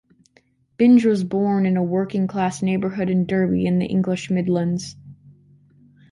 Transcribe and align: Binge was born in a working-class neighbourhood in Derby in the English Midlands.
Binge 0.77 1.05
was 1.05 1.23
born 1.23 1.67
in 1.67 1.77
a 1.77 1.83
working-class 1.83 2.63
neighbourhood 2.63 3.07
in 3.07 3.27
Derby 3.27 3.67
in 3.67 3.77
the 3.77 3.85
English 3.85 4.31
Midlands. 4.31 4.95